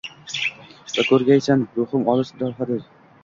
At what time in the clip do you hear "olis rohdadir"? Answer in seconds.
2.15-2.85